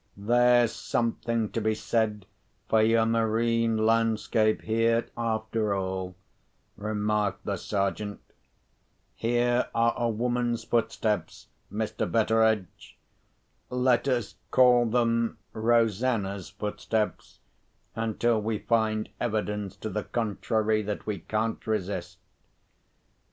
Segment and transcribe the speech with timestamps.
[0.17, 2.25] "There's something to be said
[2.67, 6.15] for your marine landscape here, after all,"
[6.75, 8.19] remarked the Sergeant.
[9.13, 12.11] "Here are a woman's footsteps, Mr.
[12.11, 12.97] Betteredge!
[13.69, 17.37] Let us call them Rosanna's footsteps,
[17.95, 22.17] until we find evidence to the contrary that we can't resist.